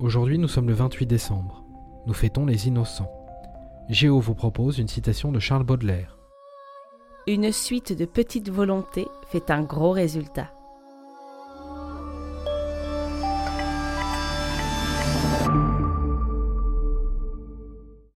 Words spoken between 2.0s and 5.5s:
Nous fêtons les innocents. Géo vous propose une citation de